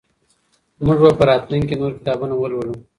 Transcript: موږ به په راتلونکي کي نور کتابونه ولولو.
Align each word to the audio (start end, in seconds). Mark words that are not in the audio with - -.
موږ 0.85 0.97
به 1.03 1.11
په 1.19 1.23
راتلونکي 1.29 1.65
کي 1.69 1.75
نور 1.79 1.91
کتابونه 1.97 2.33
ولولو. 2.37 2.75